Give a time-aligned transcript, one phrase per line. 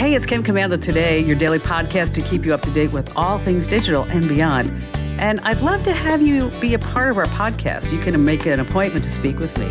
[0.00, 3.14] Hey, it's Kim Komando today, your daily podcast to keep you up to date with
[3.18, 4.72] all things digital and beyond.
[5.18, 7.92] And I'd love to have you be a part of our podcast.
[7.92, 9.68] You can make an appointment to speak with me.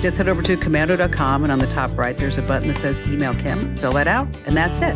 [0.00, 3.00] Just head over to komando.com, and on the top right, there's a button that says
[3.08, 3.76] Email Kim.
[3.78, 4.94] Fill that out, and that's it.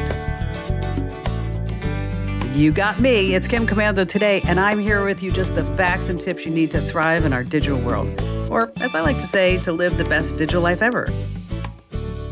[2.55, 3.35] You got me.
[3.35, 6.53] It's Kim Komando today, and I'm here with you just the facts and tips you
[6.53, 8.09] need to thrive in our digital world.
[8.49, 11.09] Or, as I like to say, to live the best digital life ever.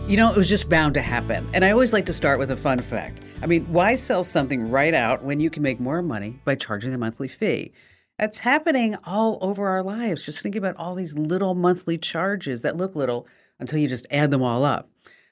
[0.09, 1.49] You know, it was just bound to happen.
[1.53, 3.21] And I always like to start with a fun fact.
[3.43, 6.95] I mean, why sell something right out when you can make more money by charging
[6.95, 7.73] a monthly fee?
[8.17, 10.25] That's happening all over our lives.
[10.25, 13.27] Just think about all these little monthly charges that look little
[13.59, 14.89] until you just add them all up.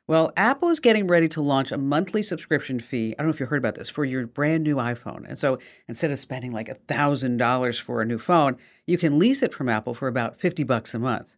[0.08, 3.14] Well, Apple is getting ready to launch a monthly subscription fee.
[3.16, 5.24] I don't know if you heard about this for your brand new iPhone.
[5.28, 8.56] And so instead of spending like $1,000 for a new phone,
[8.88, 11.28] you can lease it from Apple for about 50 bucks a month.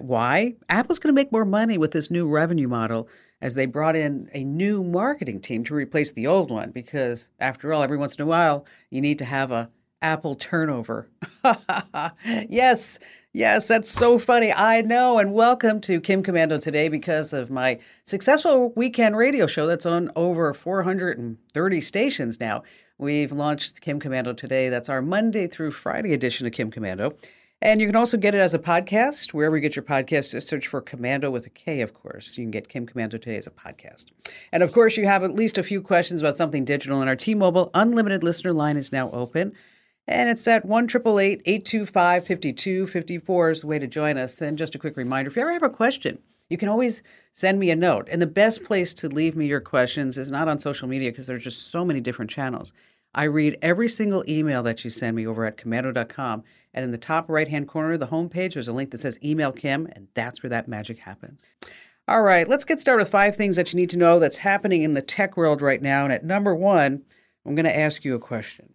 [0.00, 0.54] Why?
[0.68, 3.08] Apple's going to make more money with this new revenue model
[3.40, 7.72] as they brought in a new marketing team to replace the old one because after
[7.72, 9.70] all every once in a while you need to have a
[10.04, 11.08] Apple turnover.
[12.48, 12.98] yes,
[13.32, 14.52] yes, that's so funny.
[14.52, 15.18] I know.
[15.18, 20.10] And welcome to Kim Komando today because of my successful weekend radio show that's on
[20.14, 22.64] over 430 stations now.
[22.98, 24.68] We've launched Kim Komando today.
[24.68, 27.16] That's our Monday through Friday edition of Kim Komando.
[27.64, 29.32] And you can also get it as a podcast.
[29.32, 32.36] Wherever you get your podcast, just search for Komando with a K, of course.
[32.36, 34.08] You can get Kim Komando today as a podcast.
[34.52, 37.16] And of course, you have at least a few questions about something digital, and our
[37.16, 39.54] T Mobile Unlimited listener line is now open.
[40.06, 44.42] And it's at 1 825 5254 is the way to join us.
[44.42, 46.18] And just a quick reminder if you ever have a question,
[46.50, 48.08] you can always send me a note.
[48.10, 51.26] And the best place to leave me your questions is not on social media because
[51.26, 52.74] there's just so many different channels.
[53.14, 56.44] I read every single email that you send me over at komando.com.
[56.74, 59.18] And in the top right hand corner of the homepage, there's a link that says
[59.24, 61.40] Email Kim, and that's where that magic happens.
[62.06, 64.82] All right, let's get started with five things that you need to know that's happening
[64.82, 66.04] in the tech world right now.
[66.04, 67.02] And at number one,
[67.46, 68.74] I'm going to ask you a question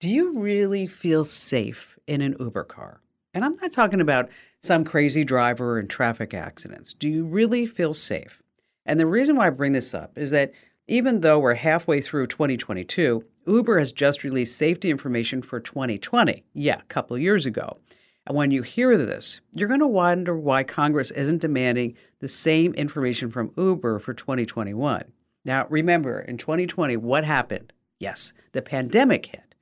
[0.00, 3.00] Do you really feel safe in an Uber car?
[3.32, 4.28] And I'm not talking about
[4.62, 6.92] some crazy driver and traffic accidents.
[6.92, 8.42] Do you really feel safe?
[8.84, 10.52] And the reason why I bring this up is that
[10.88, 16.44] even though we're halfway through 2022, Uber has just released safety information for 2020.
[16.54, 17.78] Yeah, a couple years ago.
[18.26, 22.74] And when you hear this, you're going to wonder why Congress isn't demanding the same
[22.74, 25.04] information from Uber for 2021.
[25.44, 27.72] Now, remember, in 2020, what happened?
[28.00, 29.54] Yes, the pandemic hit.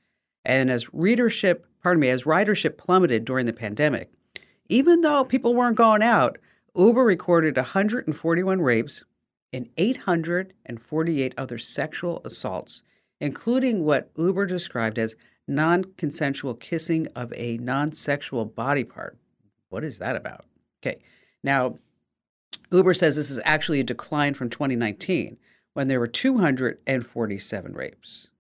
[0.45, 4.11] And as readership, pardon me, as ridership plummeted during the pandemic,
[4.69, 6.39] even though people weren't going out,
[6.75, 9.05] Uber recorded 141 rapes
[9.55, 12.83] and 848 other sexual assaults
[13.21, 15.17] including what Uber described as
[15.47, 19.17] non consensual kissing of a non sexual body part.
[19.69, 20.45] What is that about?
[20.83, 21.01] Okay.
[21.43, 21.79] Now,
[22.71, 25.37] Uber says this is actually a decline from 2019
[25.75, 28.31] when there were 247 rapes.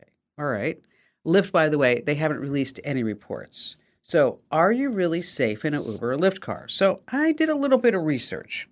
[0.00, 0.10] Okay.
[0.38, 0.78] All right.
[1.26, 3.76] Lyft, by the way, they haven't released any reports.
[4.02, 6.68] So, are you really safe in an Uber or Lyft car?
[6.68, 8.68] So, I did a little bit of research.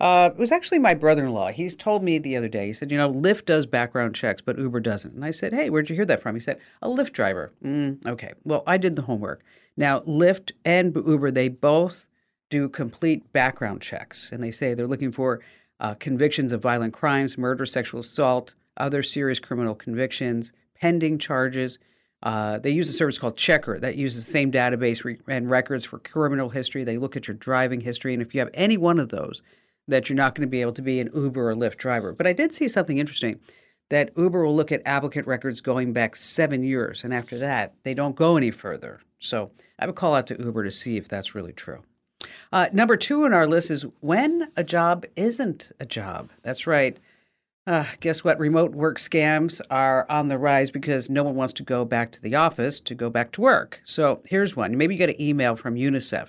[0.00, 1.48] Uh, it was actually my brother-in-law.
[1.48, 2.66] He's told me the other day.
[2.68, 5.70] He said, "You know, Lyft does background checks, but Uber doesn't." And I said, "Hey,
[5.70, 8.32] where'd you hear that from?" He said, "A Lyft driver." Mm, okay.
[8.44, 9.42] Well, I did the homework.
[9.76, 12.08] Now, Lyft and Uber, they both
[12.50, 15.40] do complete background checks, and they say they're looking for
[15.80, 21.78] uh, convictions of violent crimes, murder, sexual assault, other serious criminal convictions, pending charges.
[22.22, 25.84] Uh, they use a service called Checkr that uses the same database re- and records
[25.84, 26.82] for criminal history.
[26.82, 29.42] They look at your driving history, and if you have any one of those,
[29.88, 32.12] that you're not going to be able to be an Uber or Lyft driver.
[32.12, 33.40] But I did see something interesting
[33.90, 37.94] that Uber will look at applicant records going back seven years, and after that, they
[37.94, 39.00] don't go any further.
[39.18, 41.82] So I would call out to Uber to see if that's really true.
[42.52, 46.30] Uh, number two on our list is when a job isn't a job.
[46.42, 46.98] That's right.
[47.66, 48.38] Uh, guess what?
[48.38, 52.22] Remote work scams are on the rise because no one wants to go back to
[52.22, 53.80] the office to go back to work.
[53.84, 54.76] So here's one.
[54.76, 56.28] Maybe you get an email from UNICEF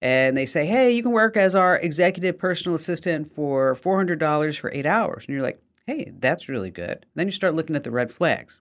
[0.00, 4.72] and they say, hey, you can work as our executive personal assistant for $400 for
[4.72, 5.24] eight hours.
[5.26, 7.04] And you're like, hey, that's really good.
[7.14, 8.60] Then you start looking at the red flags.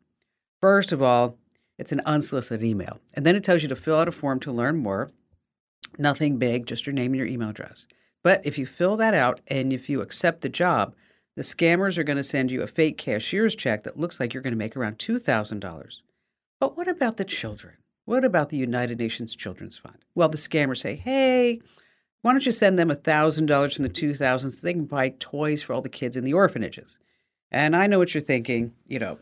[0.62, 1.38] First of all,
[1.78, 3.00] it's an unsolicited email.
[3.14, 5.12] And then it tells you to fill out a form to learn more.
[6.00, 7.86] Nothing big, just your name and your email address.
[8.24, 10.96] But if you fill that out and if you accept the job,
[11.36, 14.42] the scammers are going to send you a fake cashier's check that looks like you're
[14.42, 16.02] going to make around $2,000.
[16.60, 17.76] But what about the children?
[18.08, 19.98] What about the United Nations Children's Fund?
[20.16, 21.60] Well, the scammers say, hey,
[22.22, 25.74] why don't you send them $1,000 from the 2000s so they can buy toys for
[25.74, 27.00] all the kids in the orphanages?
[27.52, 29.20] And I know what you're thinking, you know,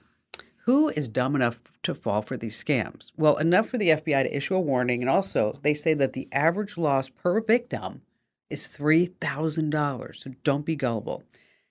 [0.65, 3.09] who is dumb enough to fall for these scams?
[3.17, 5.01] Well, enough for the FBI to issue a warning.
[5.01, 8.03] And also, they say that the average loss per victim
[8.51, 10.15] is $3,000.
[10.15, 11.23] So don't be gullible.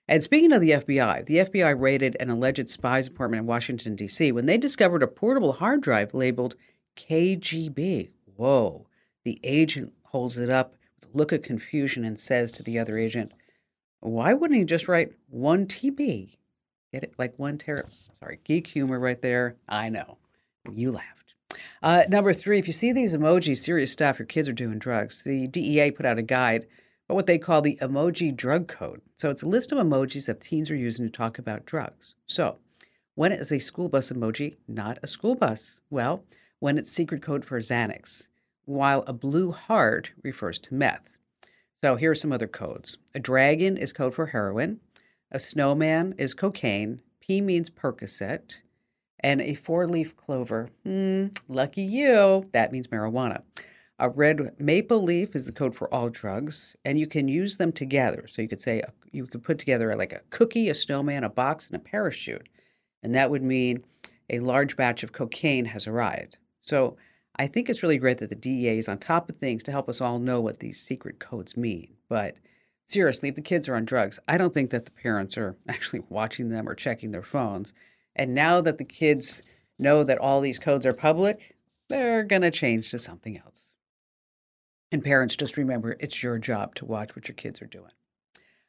[0.09, 4.33] And speaking of the FBI, the FBI raided an alleged spy's apartment in Washington, D.C.
[4.33, 6.57] when they discovered a portable hard drive labeled
[6.97, 8.11] KGB.
[8.37, 8.87] Whoa.
[9.25, 12.99] The agent holds it up with a look of confusion and says to the other
[12.99, 13.33] agent,
[14.01, 16.37] Why wouldn't he just write 1 TB?
[16.93, 17.15] Get it?
[17.19, 17.87] Like 1 tera.
[18.21, 19.57] Sorry, geek humor right there.
[19.69, 20.19] I know.
[20.71, 21.35] You laughed.
[21.83, 25.23] Uh, number three, if you see these emojis, serious stuff, your kids are doing drugs.
[25.23, 26.67] The DEA put out a guide
[27.09, 29.01] but what they call the emoji drug code.
[29.17, 32.15] So it's a list of emojis that teens are using to talk about drugs.
[32.27, 32.59] So
[33.15, 35.81] when is a school bus emoji not a school bus?
[35.91, 36.25] Well,
[36.61, 38.29] when it's secret code for Xanax,
[38.65, 41.09] while a blue heart refers to meth.
[41.83, 42.97] So here are some other codes.
[43.15, 44.81] A dragon is code for heroin.
[45.31, 47.01] A snowman is cocaine.
[47.21, 48.57] P means Percocet.
[49.21, 53.43] And a four leaf clover, hmm, lucky you, that means marijuana.
[53.99, 57.71] A red maple leaf is the code for all drugs, and you can use them
[57.71, 58.27] together.
[58.29, 61.69] So you could say you could put together like a cookie, a snowman, a box,
[61.69, 62.49] and a parachute,
[63.03, 63.85] and that would mean
[64.29, 66.39] a large batch of cocaine has arrived.
[66.65, 66.97] So
[67.37, 69.89] I think it's really great that the DEA is on top of things to help
[69.89, 71.95] us all know what these secret codes mean.
[72.09, 72.37] But
[72.87, 76.03] seriously, if the kids are on drugs, I don't think that the parents are actually
[76.09, 77.73] watching them or checking their phones.
[78.17, 79.43] And now that the kids
[79.79, 81.55] know that all these codes are public,
[81.89, 83.67] they're going to change to something else.
[84.91, 87.91] And parents, just remember it's your job to watch what your kids are doing.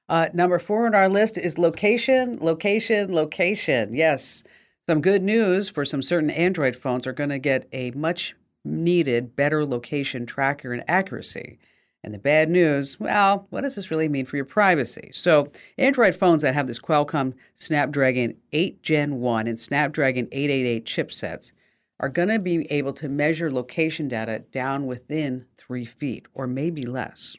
[0.10, 3.94] Uh, number four on our list is location, location, location.
[3.94, 4.44] Yes,
[4.88, 9.36] some good news for some certain Android phones are going to get a much needed
[9.36, 11.58] better location tracker and accuracy.
[12.04, 15.10] And the bad news, well, what does this really mean for your privacy?
[15.12, 21.52] So, Android phones that have this Qualcomm Snapdragon 8 Gen 1 and Snapdragon 888 chipsets
[22.00, 26.84] are going to be able to measure location data down within three feet or maybe
[26.84, 27.36] less.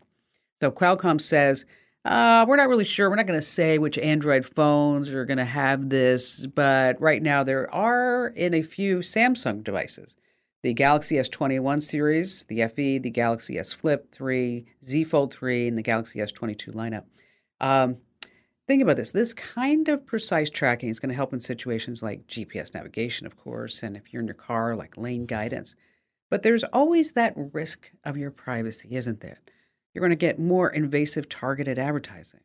[0.61, 1.65] So Qualcomm says,
[2.07, 3.11] uh, we're not really sure.
[3.11, 7.23] We're not going to say which Android phones are going to have this, but right
[7.23, 10.17] now there are in a few Samsung devices.
[10.63, 15.79] The Galaxy S21 series, the FE, the Galaxy S Flip 3, Z Fold 3, and
[15.79, 17.05] the Galaxy S22 lineup.
[17.61, 17.99] Um,
[18.67, 19.13] Think about this.
[19.13, 23.37] This kind of precise tracking is going to help in situations like GPS navigation, of
[23.37, 25.77] course, and if you're in your car, like lane guidance.
[26.31, 29.39] But there's always that risk of your privacy, isn't there?
[29.97, 32.41] You're going to get more invasive targeted advertising.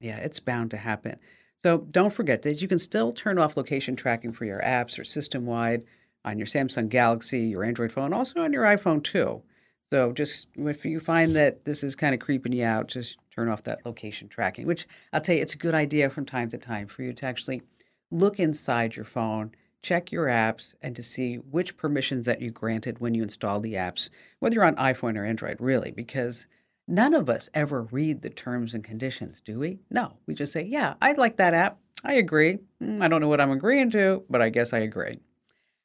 [0.00, 1.20] Yeah, it's bound to happen.
[1.62, 5.04] So don't forget that you can still turn off location tracking for your apps or
[5.04, 5.84] system wide
[6.24, 9.40] on your Samsung Galaxy, your Android phone, also on your iPhone too.
[9.88, 13.48] So just if you find that this is kind of creeping you out, just turn
[13.48, 16.58] off that location tracking, which I'll tell you, it's a good idea from time to
[16.58, 17.62] time for you to actually
[18.10, 22.98] look inside your phone, check your apps, and to see which permissions that you granted
[22.98, 24.08] when you install the apps,
[24.40, 26.48] whether you're on iPhone or Android, really, because
[26.86, 29.78] none of us ever read the terms and conditions, do we?
[29.90, 31.78] No, we just say, yeah, I like that app.
[32.04, 32.58] I agree.
[32.82, 35.18] Mm, I don't know what I'm agreeing to, but I guess I agree.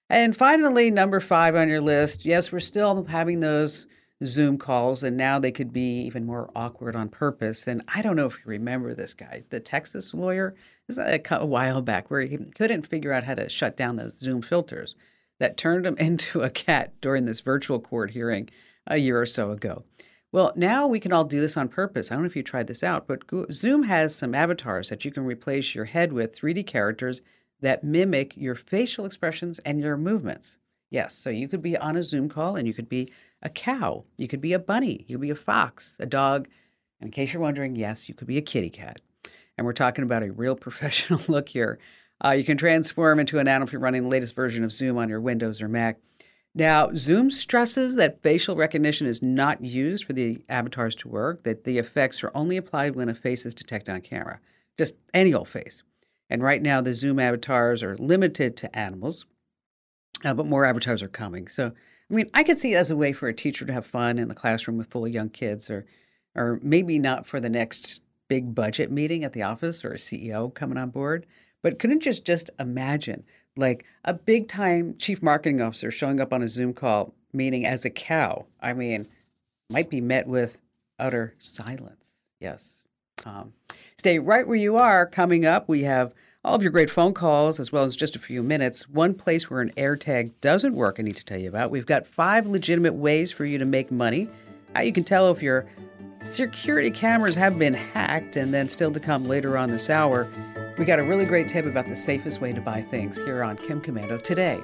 [0.10, 3.86] And finally, number five on your list, yes, we're still having those
[4.26, 7.68] Zoom calls, and now they could be even more awkward on purpose.
[7.68, 10.56] And I don't know if you remember this guy, the Texas lawyer.
[10.88, 13.96] This is a, a while back where he couldn't figure out how to shut down
[13.96, 14.96] those Zoom filters
[15.40, 18.50] that turned him into a cat during this virtual court hearing
[18.88, 19.84] a year or so ago.
[20.34, 22.10] Well, now we can all do this on purpose.
[22.10, 25.12] I don't know if you tried this out, but Zoom has some avatars that you
[25.12, 27.22] can replace your head with 3D characters
[27.60, 30.56] that mimic your facial expressions and your movements.
[30.90, 33.12] Yes, so you could be on a Zoom call and you could be
[33.42, 36.48] a cow, you could be a bunny, you could be a fox, a dog.
[37.00, 39.02] And in case you're wondering, yes, you could be a kitty cat.
[39.58, 41.78] And we're talking about a real professional look here.
[42.24, 44.98] Uh, you can transform into an animal if you're running the latest version of Zoom
[44.98, 45.98] on your Windows or Mac.
[46.54, 51.64] Now, Zoom stresses that facial recognition is not used for the avatars to work, that
[51.64, 54.40] the effects are only applied when a face is detected on camera,
[54.78, 55.84] just any old face.
[56.30, 59.26] And right now, the Zoom avatars are limited to animals,
[60.26, 61.48] uh, but more avatars are coming.
[61.48, 61.72] So
[62.12, 64.20] I mean, I could see it as a way for a teacher to have fun
[64.20, 65.86] in the classroom with full of young kids, or,
[66.36, 70.54] or maybe not for the next big budget meeting at the office or a CEO
[70.54, 71.26] coming on board.
[71.62, 73.24] But couldn't just just imagine
[73.58, 77.86] like a big time chief marketing officer showing up on a Zoom call meeting as
[77.86, 78.46] a cow?
[78.62, 79.08] I mean,
[79.70, 80.58] might be met with
[81.00, 82.20] utter silence.
[82.40, 82.80] Yes.
[83.26, 83.54] Um,
[83.98, 85.06] stay right where you are.
[85.06, 88.20] Coming up, we have all of your great phone calls, as well as just a
[88.20, 88.90] few minutes.
[88.90, 91.70] One place where an AirTag doesn't work, I need to tell you about.
[91.70, 94.28] We've got five legitimate ways for you to make money.
[94.74, 95.68] How you can tell if your
[96.22, 100.28] security cameras have been hacked, and then still to come later on this hour,
[100.78, 103.58] we got a really great tip about the safest way to buy things here on
[103.58, 104.62] Kim Komando today.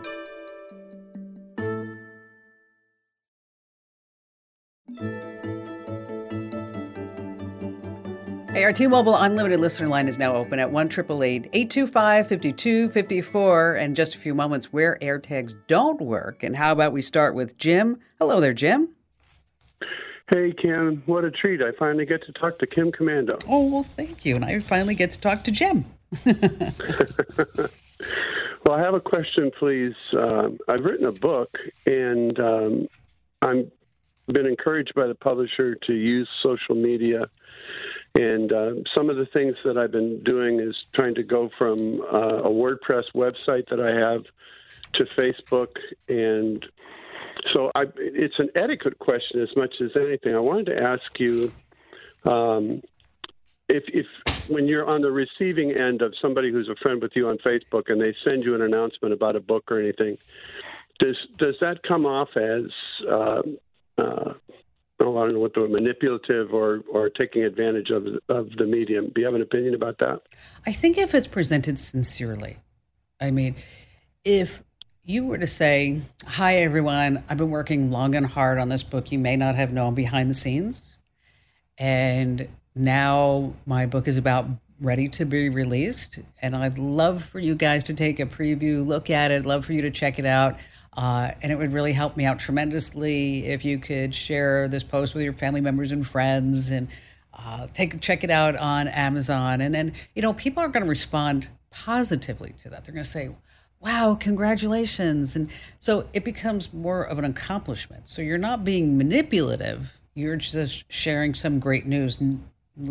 [8.57, 14.15] Hey, our T-Mobile Unlimited listener line is now open at 1 825 5254 and just
[14.15, 16.41] a few moments where AirTags don't work.
[16.41, 17.99] And how about we start with Jim?
[18.17, 18.89] Hello there, Jim.
[20.31, 21.61] Hey, Kim, what a treat.
[21.61, 23.39] I finally get to talk to Kim Komando.
[23.47, 24.35] Oh, well, thank you.
[24.35, 25.85] And I finally get to talk to Jim.
[26.25, 27.69] well,
[28.71, 29.95] I have a question, please.
[30.17, 32.87] Um, I've written a book, and um,
[33.41, 33.71] I'm
[34.27, 37.29] been encouraged by the publisher to use social media.
[38.15, 42.01] And uh, some of the things that I've been doing is trying to go from
[42.01, 44.23] uh, a WordPress website that I have
[44.93, 45.77] to Facebook.
[46.09, 46.65] And
[47.53, 50.35] so I, it's an etiquette question as much as anything.
[50.35, 51.51] I wanted to ask you
[52.25, 52.81] um,
[53.69, 57.27] if, if when you're on the receiving end of somebody who's a friend with you
[57.27, 60.17] on Facebook and they send you an announcement about a book or anything,
[60.99, 62.71] does does that come off as
[63.07, 63.41] uh,
[63.97, 64.33] uh,
[64.99, 68.65] oh, I don't know what the word, manipulative or, or taking advantage of, of the
[68.65, 69.11] medium.
[69.13, 70.21] Do you have an opinion about that?
[70.65, 72.57] I think if it's presented sincerely,
[73.21, 73.55] I mean,
[74.23, 74.63] if
[75.03, 79.11] you were to say, Hi, everyone, I've been working long and hard on this book
[79.11, 80.95] you may not have known behind the scenes.
[81.77, 82.47] And
[82.79, 84.47] now my book is about
[84.79, 86.19] ready to be released.
[86.41, 89.73] And I'd love for you guys to take a preview, look at it, love for
[89.73, 90.57] you to check it out.
[90.93, 95.13] Uh, and it would really help me out tremendously if you could share this post
[95.13, 96.87] with your family members and friends and
[97.33, 99.61] uh, take check it out on Amazon.
[99.61, 102.83] And then, you know, people are going to respond positively to that.
[102.83, 103.29] They're going to say,
[103.79, 105.35] wow, congratulations.
[105.35, 108.07] And so it becomes more of an accomplishment.
[108.07, 112.19] So you're not being manipulative, you're just sharing some great news,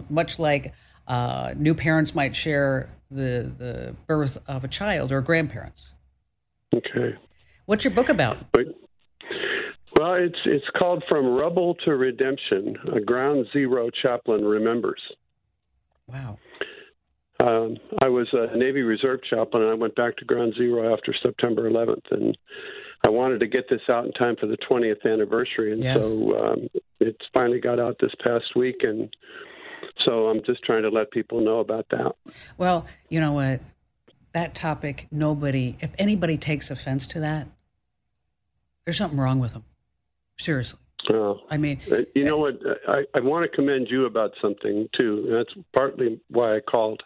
[0.09, 0.75] much like
[1.07, 5.93] uh, new parents might share the, the birth of a child or grandparents.
[6.75, 7.17] Okay.
[7.67, 8.39] What's your book about?
[9.99, 15.01] Well, it's it's called From Rubble to Redemption: A Ground Zero Chaplain Remembers.
[16.07, 16.39] Wow.
[17.43, 21.15] Um, I was a Navy Reserve chaplain, and I went back to Ground Zero after
[21.23, 22.37] September 11th, and
[23.05, 26.03] I wanted to get this out in time for the 20th anniversary, and yes.
[26.03, 26.69] so um,
[27.01, 29.15] it's finally got out this past week, and
[30.05, 32.15] so I'm just trying to let people know about that.
[32.59, 33.61] Well, you know what?
[34.33, 37.49] That topic, nobody, if anybody takes offense to that,
[38.85, 39.65] there's something wrong with them.
[40.39, 40.79] Seriously.
[41.11, 42.59] Well, I mean, uh, you know what?
[42.89, 45.29] I, I want to commend you about something too.
[45.31, 47.03] That's partly why I called.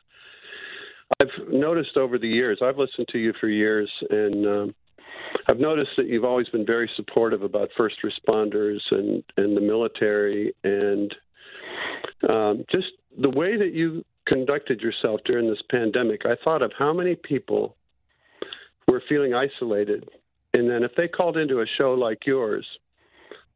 [1.20, 2.60] I've noticed over the years.
[2.62, 4.74] I've listened to you for years, and um,
[5.50, 10.54] I've noticed that you've always been very supportive about first responders and and the military,
[10.64, 11.14] and
[12.28, 16.22] um, just the way that you conducted yourself during this pandemic.
[16.24, 17.76] I thought of how many people
[18.86, 20.08] were feeling isolated
[20.54, 22.66] and then if they called into a show like yours,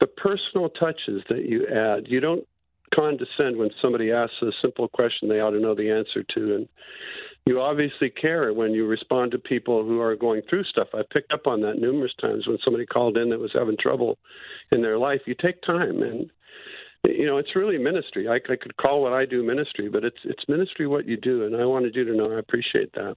[0.01, 2.47] the personal touches that you add, you don't
[2.95, 6.55] condescend when somebody asks a simple question they ought to know the answer to.
[6.55, 6.69] And
[7.47, 10.89] you obviously care when you respond to people who are going through stuff.
[10.95, 14.19] I picked up on that numerous times when somebody called in that was having trouble
[14.73, 15.21] in their life.
[15.27, 16.31] You take time and
[17.07, 18.29] you know it's really ministry.
[18.29, 21.45] I, I could call what I do ministry, but it's it's ministry what you do,
[21.45, 23.17] and I wanted you to know I appreciate that.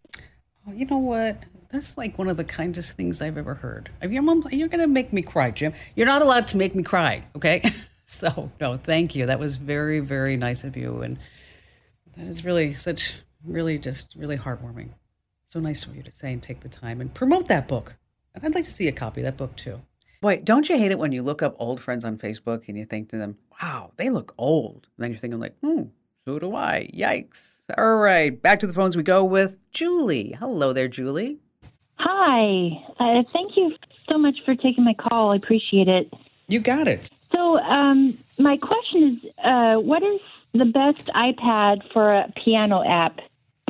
[0.66, 1.44] Well, you know what?
[1.70, 3.90] That's like one of the kindest things I've ever heard.
[4.02, 5.74] Your mom, you're going to make me cry, Jim.
[5.96, 7.62] You're not allowed to make me cry, okay?
[8.06, 9.26] so, no, thank you.
[9.26, 11.02] That was very, very nice of you.
[11.02, 11.18] And
[12.18, 13.16] that is really such,
[13.46, 14.90] really just really heartwarming.
[15.50, 17.96] So nice of you to say and take the time and promote that book.
[18.36, 19.82] And I'd like to see a copy of that book too.
[20.20, 22.86] Boy, don't you hate it when you look up old friends on Facebook and you
[22.86, 24.88] think to them, wow, they look old.
[24.98, 25.84] And then you're thinking, like, hmm,
[26.26, 26.90] so do I.
[26.94, 27.62] Yikes.
[27.78, 30.36] All right, back to the phones we go with Julie.
[30.40, 31.38] Hello there, Julie.
[32.00, 32.84] Hi.
[33.00, 33.76] Uh, thank you
[34.10, 35.34] so much for taking my call.
[35.34, 36.12] I appreciate it.
[36.48, 37.10] You got it.
[37.36, 40.20] So, um, my question is uh, what is
[40.54, 43.20] the best iPad for a piano app?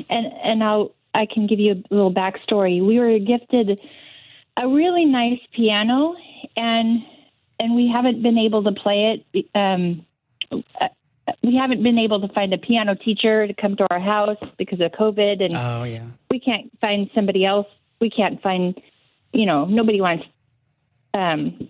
[0.09, 2.85] And, and I'll, I can give you a little backstory.
[2.85, 3.79] We were gifted
[4.57, 6.15] a really nice piano,
[6.57, 7.03] and
[7.59, 9.45] and we haven't been able to play it.
[9.55, 10.05] Um,
[11.43, 14.81] we haven't been able to find a piano teacher to come to our house because
[14.81, 17.67] of COVID, and oh yeah, we can't find somebody else
[17.99, 18.79] we can't find,
[19.33, 20.25] you know, nobody wants
[21.13, 21.69] um,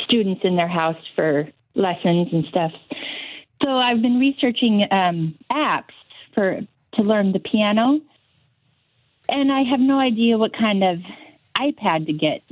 [0.00, 2.72] students in their house for lessons and stuff.
[3.62, 5.94] So I've been researching um, apps
[6.34, 6.60] for
[6.94, 8.00] to learn the piano,
[9.28, 10.98] and I have no idea what kind of
[11.56, 12.42] iPad to get.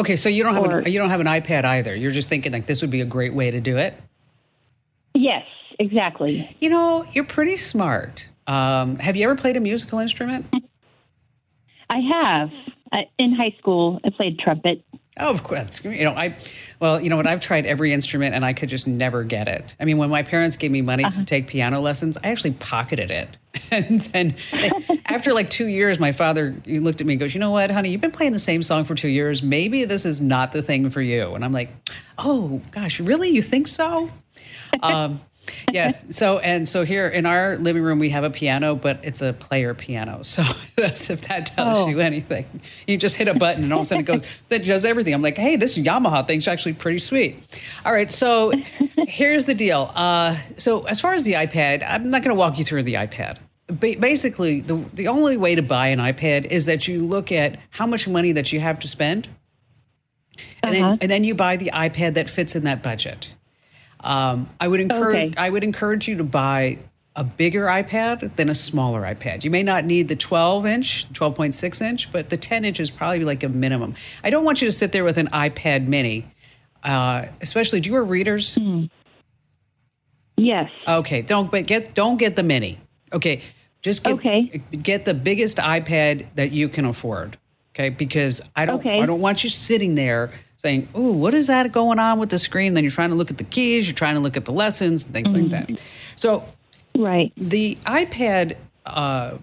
[0.00, 1.94] Okay, so you don't have or, an, you don't have an iPad either.
[1.94, 3.94] You're just thinking like this would be a great way to do it.
[5.12, 5.44] Yes,
[5.78, 6.56] exactly.
[6.58, 8.26] You know, you're pretty smart.
[8.46, 10.46] Um, have you ever played a musical instrument?
[11.90, 12.50] I have.
[13.18, 14.82] in high school, I played trumpet.
[15.20, 15.84] Oh, of course.
[15.84, 16.34] You know, I,
[16.80, 17.26] well, you know what?
[17.26, 19.76] I've tried every instrument and I could just never get it.
[19.78, 21.18] I mean, when my parents gave me money uh-huh.
[21.18, 23.28] to take piano lessons, I actually pocketed it.
[23.72, 24.70] And then they,
[25.06, 27.70] after like two years, my father he looked at me and goes, You know what,
[27.70, 29.42] honey, you've been playing the same song for two years.
[29.42, 31.34] Maybe this is not the thing for you.
[31.34, 31.70] And I'm like,
[32.18, 33.28] Oh, gosh, really?
[33.28, 34.10] You think so?
[34.82, 35.20] Um,
[35.72, 36.04] yes.
[36.12, 39.32] So and so here in our living room we have a piano, but it's a
[39.32, 40.22] player piano.
[40.30, 40.42] So
[40.76, 41.88] that's if that tells oh.
[41.88, 42.46] you anything.
[42.86, 45.12] You just hit a button and all of a sudden it goes that does everything.
[45.12, 47.36] I'm like, hey, this Yamaha thing's actually pretty sweet.
[47.84, 48.52] All right, so
[49.06, 49.90] here's the deal.
[49.94, 52.94] Uh, so as far as the iPad, I'm not going to walk you through the
[52.94, 53.38] iPad.
[53.78, 57.86] basically, the the only way to buy an iPad is that you look at how
[57.86, 59.28] much money that you have to spend.
[60.62, 60.90] And, uh-huh.
[60.90, 63.28] then, and then you buy the iPad that fits in that budget.
[64.02, 65.34] Um, I would encourage okay.
[65.36, 66.78] I would encourage you to buy
[67.16, 69.44] a bigger iPad than a smaller iPad.
[69.44, 73.24] You may not need the 12 inch, 12.6 inch, but the 10 inch is probably
[73.24, 73.94] like a minimum.
[74.22, 76.26] I don't want you to sit there with an iPad mini,
[76.84, 77.80] uh, especially.
[77.80, 78.54] Do you wear readers?
[78.54, 78.84] Hmm.
[80.36, 80.70] Yes.
[80.88, 81.22] Okay.
[81.22, 82.78] Don't but get don't get the mini.
[83.12, 83.42] Okay.
[83.82, 84.62] Just get okay.
[84.82, 87.38] get the biggest iPad that you can afford.
[87.74, 89.00] Okay, because I don't okay.
[89.00, 92.38] I don't want you sitting there saying, "Oh, what is that going on with the
[92.38, 94.52] screen?" Then you're trying to look at the keys, you're trying to look at the
[94.52, 95.42] lessons, things mm-hmm.
[95.42, 95.66] like that.
[95.68, 95.84] Mm-hmm.
[96.16, 96.44] So,
[96.96, 98.56] right, the iPad.
[98.86, 99.38] Uh,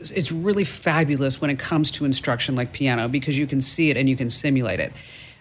[0.00, 3.96] it's really fabulous when it comes to instruction like piano because you can see it
[3.96, 4.92] and you can simulate it.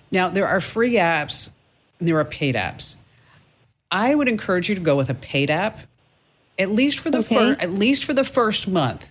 [0.10, 1.50] Now, there are free apps
[2.00, 2.96] and there are paid apps.
[3.92, 5.80] I would encourage you to go with a paid app,
[6.58, 7.36] at least for the okay.
[7.36, 9.10] first at least for the first month,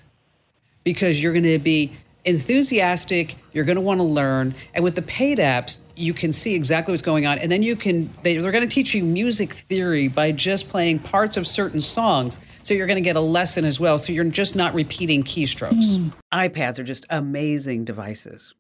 [0.85, 3.37] because you're going to be enthusiastic.
[3.53, 6.93] You're going to want to learn, and with the paid apps, you can see exactly
[6.93, 8.13] what's going on, and then you can.
[8.23, 12.39] They, they're going to teach you music theory by just playing parts of certain songs.
[12.63, 13.97] So you're going to get a lesson as well.
[13.97, 15.97] So you're just not repeating keystrokes.
[15.97, 16.13] Mm.
[16.35, 18.55] iPads are just amazing devices.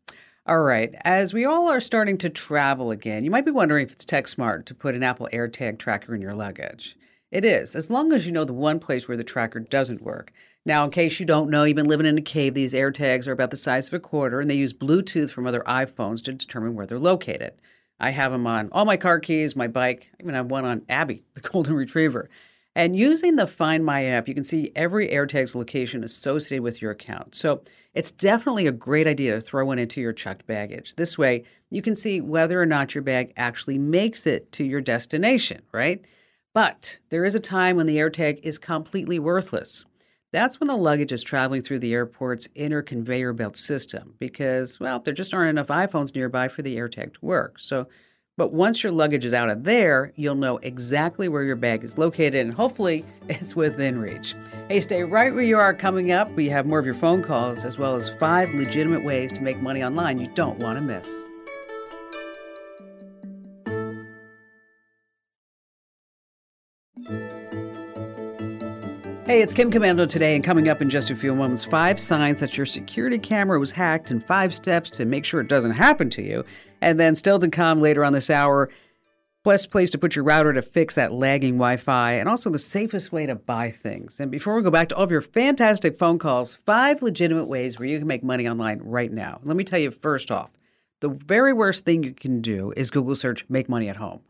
[0.48, 3.90] All right, as we all are starting to travel again, you might be wondering if
[3.90, 6.96] it's tech smart to put an Apple AirTag tracker in your luggage.
[7.32, 10.32] It is, as long as you know the one place where the tracker doesn't work.
[10.66, 13.32] Now, in case you don't know, you've been living in a cave, these AirTags are
[13.32, 16.74] about the size of a quarter, and they use Bluetooth from other iPhones to determine
[16.74, 17.52] where they're located.
[18.00, 20.82] I have them on all my car keys, my bike, I even have one on
[20.88, 22.28] Abby, the Golden Retriever.
[22.74, 26.90] And using the Find My app, you can see every AirTag's location associated with your
[26.90, 27.36] account.
[27.36, 27.62] So
[27.94, 30.96] it's definitely a great idea to throw one into your checked baggage.
[30.96, 34.80] This way, you can see whether or not your bag actually makes it to your
[34.80, 36.04] destination, right?
[36.52, 39.84] But there is a time when the AirTag is completely worthless.
[40.36, 44.98] That's when the luggage is traveling through the airport's inner conveyor belt system because, well,
[44.98, 47.58] there just aren't enough iPhones nearby for the AirTag to work.
[47.58, 47.88] So,
[48.36, 51.96] but once your luggage is out of there, you'll know exactly where your bag is
[51.96, 54.34] located and hopefully it's within reach.
[54.68, 56.30] Hey, stay right where you are coming up.
[56.32, 59.56] We have more of your phone calls as well as five legitimate ways to make
[59.62, 61.10] money online you don't want to miss.
[69.26, 72.38] Hey, it's Kim Komando today, and coming up in just a few moments, five signs
[72.38, 76.08] that your security camera was hacked and five steps to make sure it doesn't happen
[76.10, 76.44] to you.
[76.80, 78.70] And then still to come later on this hour,
[79.42, 82.58] best place to put your router to fix that lagging Wi Fi, and also the
[82.60, 84.20] safest way to buy things.
[84.20, 87.80] And before we go back to all of your fantastic phone calls, five legitimate ways
[87.80, 89.40] where you can make money online right now.
[89.42, 90.50] Let me tell you first off,
[91.00, 94.20] the very worst thing you can do is Google search make money at home.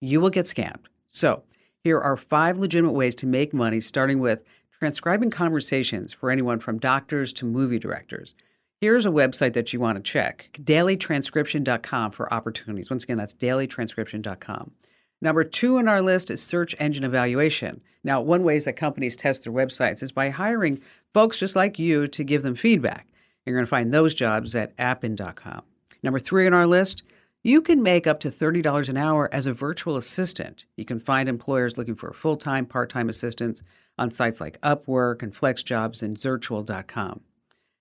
[0.00, 0.84] You will get scammed.
[1.08, 1.42] So,
[1.84, 4.42] here are five legitimate ways to make money, starting with
[4.80, 8.34] transcribing conversations for anyone from doctors to movie directors.
[8.80, 12.88] Here's a website that you want to check dailytranscription.com for opportunities.
[12.88, 14.72] Once again, that's dailytranscription.com.
[15.20, 17.82] Number two on our list is search engine evaluation.
[18.02, 20.80] Now, one way that companies test their websites is by hiring
[21.12, 23.08] folks just like you to give them feedback.
[23.44, 25.62] You're going to find those jobs at appen.com.
[26.02, 27.02] Number three on our list
[27.44, 30.64] you can make up to $30 an hour as a virtual assistant.
[30.76, 33.62] You can find employers looking for full time, part time assistants
[33.98, 37.20] on sites like Upwork and FlexJobs and Zirtual.com.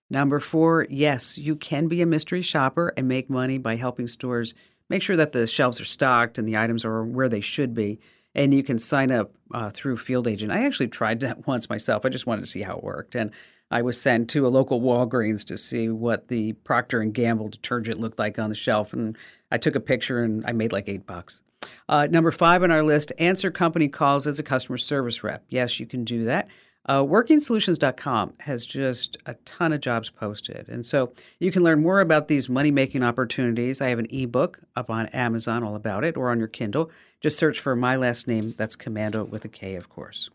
[0.10, 4.54] Number four, yes, you can be a mystery shopper and make money by helping stores
[4.90, 8.00] make sure that the shelves are stocked and the items are where they should be.
[8.36, 10.52] And you can sign up uh, through Field Agent.
[10.52, 12.06] I actually tried that once myself.
[12.06, 13.16] I just wanted to see how it worked.
[13.16, 13.32] And
[13.74, 18.00] I was sent to a local Walgreens to see what the Procter and Gamble detergent
[18.00, 19.18] looked like on the shelf, and
[19.54, 21.42] I took a picture and I made like eight bucks.
[21.88, 25.46] Uh, number five on our list answer company calls as a customer service rep.
[25.48, 26.48] Yes, you can do that.
[26.86, 30.68] Uh, WorkingSolutions.com has just a ton of jobs posted.
[30.68, 33.80] And so you can learn more about these money making opportunities.
[33.80, 36.90] I have an ebook up on Amazon all about it or on your Kindle.
[37.22, 38.56] Just search for my last name.
[38.58, 40.30] That's Komando with a K, of course.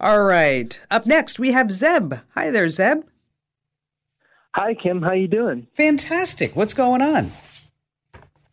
[0.00, 0.80] All right.
[0.88, 2.14] Up next, we have Zeb.
[2.34, 3.02] Hi there, Zeb.
[4.54, 5.02] Hi, Kim.
[5.02, 5.66] How you doing?
[5.74, 6.54] Fantastic.
[6.54, 7.32] What's going on?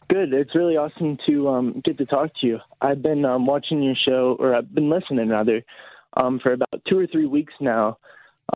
[0.10, 0.34] Good.
[0.34, 2.60] It's really awesome to um, get to talk to you.
[2.82, 5.62] I've been um, watching your show, or I've been listening rather,
[6.18, 8.00] um, for about two or three weeks now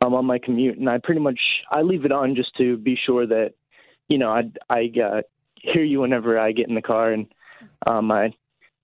[0.02, 1.38] um, on my commute, and I pretty much
[1.70, 3.52] I leave it on just to be sure that
[4.08, 5.22] you know I I uh,
[5.60, 7.26] hear you whenever I get in the car, and
[7.86, 8.34] um, I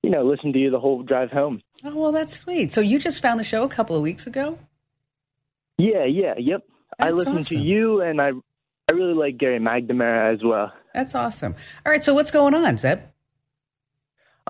[0.05, 1.63] you know listen to you the whole drive home.
[1.85, 2.73] Oh well, that's sweet.
[2.73, 4.61] So you just found the show a couple of weeks ago.
[5.77, 6.63] Yeah, yeah, yep.
[6.99, 7.59] That's I listen awesome.
[7.59, 8.31] to you, and I
[8.89, 10.73] I really like Gary McNamara as well.
[10.95, 11.55] That's awesome.
[11.85, 13.01] All right, so what's going on, Zeb?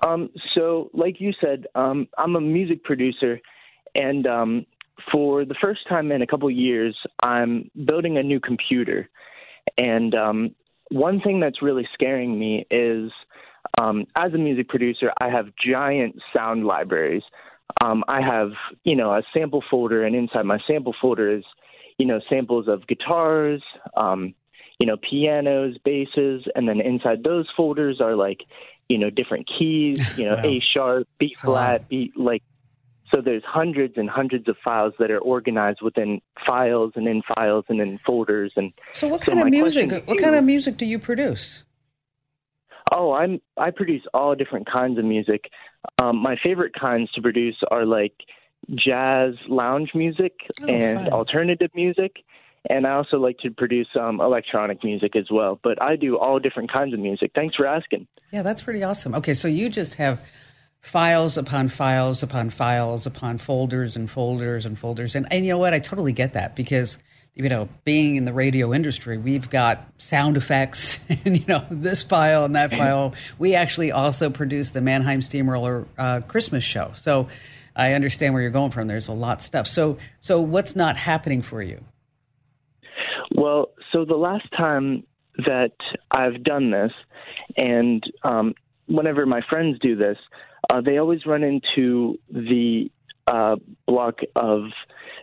[0.07, 3.41] Um, so, like you said, um, I'm a music producer,
[3.95, 4.67] and um,
[5.13, 9.09] for the first time in a couple years, I'm building a new computer.
[9.77, 10.55] And um,
[10.91, 13.11] one thing that's really scaring me is,
[13.81, 17.23] um, as a music producer, I have giant sound libraries.
[17.85, 18.51] Um, I have,
[18.85, 21.45] you know, a sample folder, and inside my sample folder is,
[21.99, 23.63] you know, samples of guitars,
[23.97, 24.35] um,
[24.81, 28.39] you know, pianos, basses, and then inside those folders are like,
[28.89, 30.51] you know, different keys, you know, Wow.
[30.51, 31.55] A sharp, B That's a lot.
[31.81, 32.43] flat, B like.
[33.15, 37.65] So there's hundreds and hundreds of files that are organized within files and in files
[37.69, 39.89] and in folders and So what So kind of music?
[39.89, 41.65] question to What kind of music do you produce?
[42.93, 45.51] Oh, I'm I produce all different kinds of music.
[46.01, 48.15] Um, my favorite kinds to produce are like
[48.77, 51.09] jazz lounge music Oh, and fun.
[51.09, 52.13] alternative music,
[52.69, 55.59] and I also like to produce um, electronic music as well.
[55.63, 57.33] But I do all different kinds of music.
[57.35, 58.07] Thanks for asking.
[58.33, 59.15] Yeah, that's pretty awesome.
[59.15, 60.21] Okay, so you just have
[60.81, 65.15] files upon files upon files upon folders and folders and folders.
[65.15, 65.75] And, and you know what?
[65.75, 66.99] I totally get that because,
[67.35, 72.03] you know, being in the radio industry, we've got sound effects and, you know, this
[72.03, 73.15] file and that file.
[73.39, 76.93] We actually also produce the Mannheim Steamroller uh, Christmas show.
[76.95, 77.29] So
[77.75, 78.89] I understand where you're going from.
[78.89, 79.67] There's a lot of stuff.
[79.67, 81.83] So, so what's not happening for you?
[83.41, 85.05] Well, so the last time
[85.47, 85.73] that
[86.11, 86.93] I've done this,
[87.57, 88.53] and um,
[88.87, 90.19] whenever my friends do this,
[90.69, 92.91] uh, they always run into the
[93.27, 94.65] uh, block of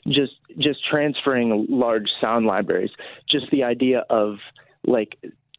[0.08, 2.90] just just transferring large sound libraries.
[3.30, 4.38] Just the idea of
[4.84, 5.16] like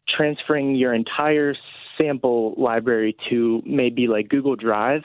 [0.08, 1.54] transferring your entire
[2.00, 5.02] sample library to maybe like Google Drive.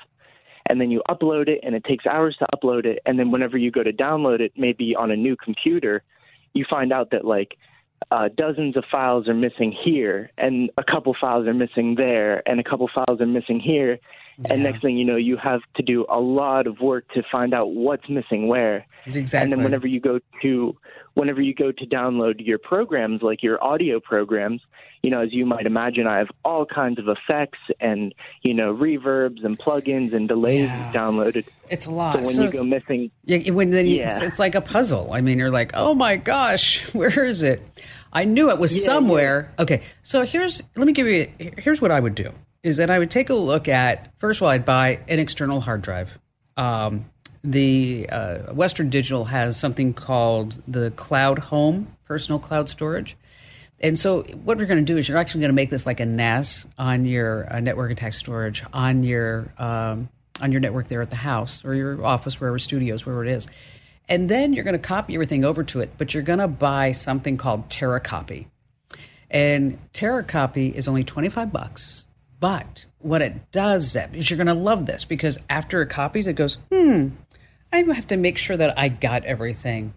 [0.71, 2.97] And then you upload it, and it takes hours to upload it.
[3.05, 6.01] And then whenever you go to download it, maybe on a new computer,
[6.53, 7.57] you find out that like
[8.11, 12.59] uh, dozens of files are missing here, and a couple files are missing there, and
[12.59, 13.99] a couple files are missing here.
[14.49, 17.53] And next thing you know, you have to do a lot of work to find
[17.53, 18.85] out what's missing where.
[19.05, 19.39] Exactly.
[19.43, 20.77] And then whenever you go to
[21.15, 24.61] whenever you go to download your programs, like your audio programs,
[25.03, 28.73] you know, as you might imagine, I have all kinds of effects and you know
[28.73, 30.91] reverbs and plugins and delays Yeah.
[30.93, 31.45] downloaded.
[31.69, 32.15] it's a lot.
[32.15, 34.13] So when So- you go missing, Yeah, when then Yeah.
[34.15, 35.09] it's, it's like a puzzle.
[35.11, 37.61] I mean, you're like, oh my gosh, where is it?
[38.11, 39.51] I knew it was Yeah, somewhere.
[39.59, 41.27] Okay, so here's let me give you.
[41.57, 42.31] Here's what I would do:
[42.63, 45.61] is that I would take a look at first of all, I'd buy an external
[45.61, 46.17] hard drive.
[46.57, 47.05] Um,
[47.43, 53.17] the uh, Western Digital has something called the Cloud Home personal cloud storage.
[53.79, 55.99] And so, what we're going to do is you're actually going to make this like
[55.99, 60.09] a NAS on your uh, network attack storage on your um,
[60.41, 63.47] on your network there at the house or your office, wherever studios, wherever it is.
[64.07, 66.91] And then you're going to copy everything over to it, but you're going to buy
[66.91, 68.45] something called TeraCopy.
[69.31, 72.05] And TeraCopy is only 25 bucks.
[72.43, 76.27] But what it does, Zeb, is you're going to love this because after it copies,
[76.27, 77.11] it goes, hmm,
[77.71, 79.93] I have to make sure that I got everything.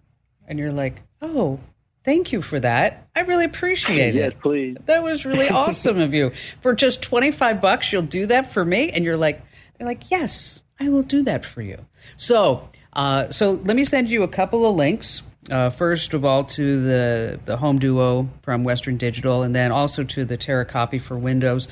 [0.46, 1.58] And you're like, oh,
[2.04, 3.08] thank you for that.
[3.16, 4.40] I really appreciate yes, it.
[4.40, 4.76] please.
[4.86, 6.30] That was really awesome of you.
[6.60, 8.90] For just 25 bucks, you'll do that for me?
[8.90, 9.42] And you're like,
[9.76, 11.84] they're like, yes, I will do that for you.
[12.16, 15.22] So, uh, so let me send you a couple of links.
[15.50, 20.04] Uh, first of all, to the, the Home Duo from Western Digital, and then also
[20.04, 21.66] to the TeraCopy for Windows.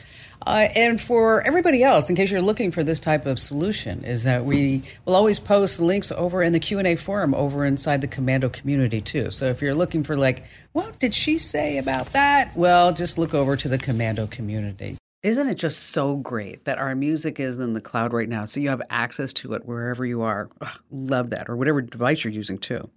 [0.46, 4.24] Uh, and for everybody else, in case you're looking for this type of solution, is
[4.24, 8.00] that we will always post links over in the Q and A forum over inside
[8.00, 9.30] the Komando community too.
[9.30, 12.54] So if you're looking for like, what did she say about that?
[12.56, 14.98] Well, just look over to the Komando community.
[15.22, 18.60] Isn't it just so great that our music is in the cloud right now, so
[18.60, 20.50] you have access to it wherever you are?
[20.60, 22.90] Ugh, love that, or whatever device you're using too.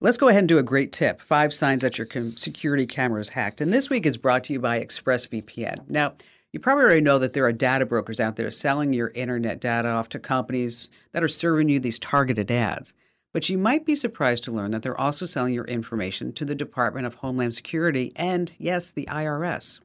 [0.00, 3.30] Let's go ahead and do a great tip five signs that your security camera is
[3.30, 3.60] hacked.
[3.60, 5.88] And this week is brought to you by ExpressVPN.
[5.88, 6.12] Now,
[6.56, 9.88] you probably already know that there are data brokers out there selling your internet data
[9.88, 12.94] off to companies that are serving you these targeted ads.
[13.34, 16.54] But you might be surprised to learn that they're also selling your information to the
[16.54, 19.80] Department of Homeland Security and, yes, the IRS.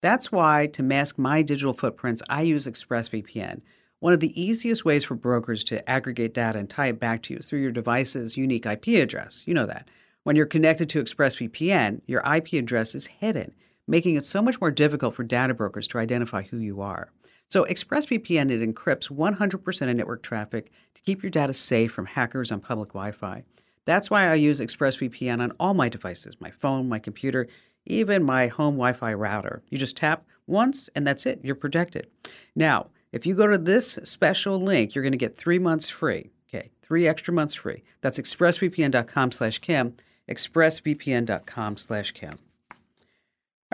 [0.00, 3.60] That's why, to mask my digital footprints, I use ExpressVPN.
[3.98, 7.34] One of the easiest ways for brokers to aggregate data and tie it back to
[7.34, 9.42] you is through your device's unique IP address.
[9.44, 9.88] You know that.
[10.22, 13.54] When you're connected to ExpressVPN, your IP address is hidden,
[13.86, 17.10] making it so much more difficult for data brokers to identify who you are.
[17.48, 22.50] So, ExpressVPN it encrypts 100% of network traffic to keep your data safe from hackers
[22.50, 23.44] on public Wi-Fi.
[23.84, 27.48] That's why I use ExpressVPN on all my devices, my phone, my computer,
[27.84, 29.62] even my home Wi-Fi router.
[29.68, 31.40] You just tap once and that's it.
[31.42, 32.06] You're protected.
[32.54, 36.30] Now, if you go to this special link, you're going to get three months free.
[36.48, 37.82] Okay, three extra months free.
[38.00, 39.96] That's expressvpn.com slash Kim,
[40.28, 42.38] expressvpn.com slash Kim.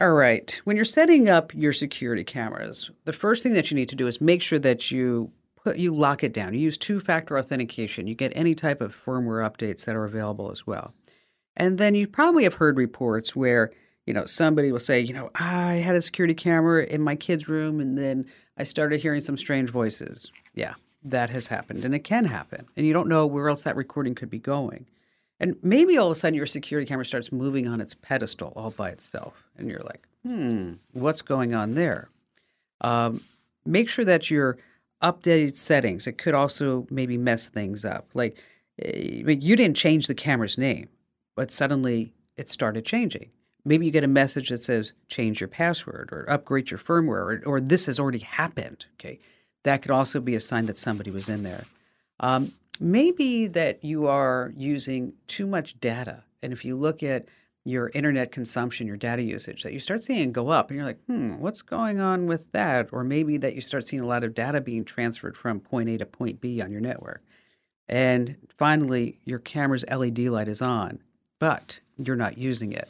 [0.00, 0.60] All right.
[0.62, 4.06] When you're setting up your security cameras, the first thing that you need to do
[4.06, 6.54] is make sure that you put you lock it down.
[6.54, 8.06] You use two-factor authentication.
[8.06, 10.94] You get any type of firmware updates that are available as well.
[11.56, 13.72] And then you probably have heard reports where,
[14.06, 17.48] you know, somebody will say, you know, I had a security camera in my kid's
[17.48, 20.30] room and then I started hearing some strange voices.
[20.54, 22.66] Yeah, that has happened and it can happen.
[22.76, 24.86] And you don't know where else that recording could be going.
[25.40, 28.70] And maybe all of a sudden your security camera starts moving on its pedestal all
[28.70, 29.34] by itself.
[29.56, 32.08] And you're like, hmm, what's going on there?
[32.80, 33.22] Um,
[33.64, 34.58] make sure that your
[35.02, 38.08] updated settings, it could also maybe mess things up.
[38.14, 38.36] Like,
[38.82, 40.88] eh, you didn't change the camera's name,
[41.36, 43.30] but suddenly it started changing.
[43.64, 47.42] Maybe you get a message that says change your password or upgrade your firmware or,
[47.44, 48.86] or this has already happened.
[48.94, 49.20] Okay.
[49.64, 51.64] That could also be a sign that somebody was in there.
[52.20, 56.24] Um, maybe that you are using too much data.
[56.42, 57.26] And if you look at
[57.64, 61.04] your internet consumption, your data usage, that you start seeing go up and you're like,
[61.06, 62.88] hmm, what's going on with that?
[62.92, 65.98] Or maybe that you start seeing a lot of data being transferred from point A
[65.98, 67.22] to point B on your network.
[67.88, 71.00] And finally, your camera's LED light is on,
[71.38, 72.88] but you're not using it.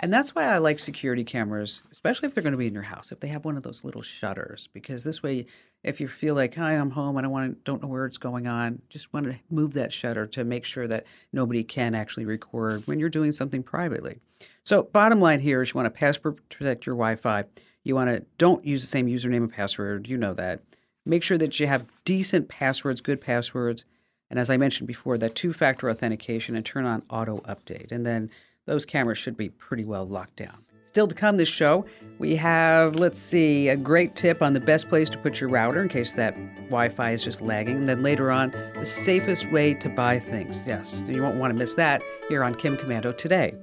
[0.00, 2.82] And that's why I like security cameras, especially if they're going to be in your
[2.82, 5.46] house, if they have one of those little shutters, because this way,
[5.82, 8.18] if you feel like, hi, I'm home, I don't want to, don't know where it's
[8.18, 12.26] going on, just want to move that shutter to make sure that nobody can actually
[12.26, 14.18] record when you're doing something privately.
[14.62, 17.44] So, bottom line here is you want to password protect your Wi-Fi.
[17.82, 20.06] You want to don't use the same username and password.
[20.06, 20.60] You know that.
[21.06, 23.84] Make sure that you have decent passwords, good passwords,
[24.28, 28.30] and as I mentioned before, that two-factor authentication and turn on auto update, and then
[28.66, 30.58] those cameras should be pretty well locked down.
[30.90, 31.86] Still to come this show,
[32.18, 35.80] we have, let's see, a great tip on the best place to put your router
[35.80, 37.76] in case that Wi Fi is just lagging.
[37.76, 40.60] And then later on, the safest way to buy things.
[40.66, 43.54] Yes, you won't want to miss that here on Kim Komando today.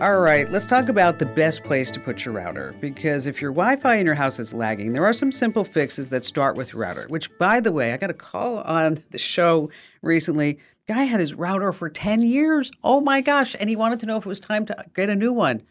[0.00, 2.74] All right, let's talk about the best place to put your router.
[2.80, 6.10] Because if your Wi Fi in your house is lagging, there are some simple fixes
[6.10, 7.06] that start with router.
[7.08, 9.70] Which, by the way, I got a call on the show
[10.02, 10.58] recently.
[10.88, 12.72] Guy had his router for 10 years.
[12.82, 13.54] Oh my gosh.
[13.58, 15.62] And he wanted to know if it was time to get a new one.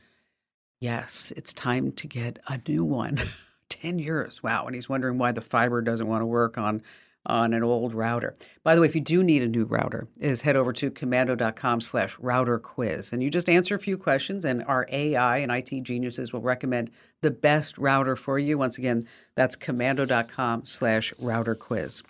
[0.80, 3.22] Yes, it's time to get a new one.
[3.70, 4.42] 10 years.
[4.42, 4.66] Wow.
[4.66, 6.82] And he's wondering why the fiber doesn't want to work on
[7.26, 8.36] on an old router.
[8.64, 11.82] By the way, if you do need a new router, is head over to komando.com
[11.82, 13.14] slash router quiz.
[13.14, 16.92] And you just answer a few questions and our AI and IT geniuses will recommend
[17.22, 18.58] the best router for you.
[18.58, 22.04] Once again, that's komando.com slash router quiz.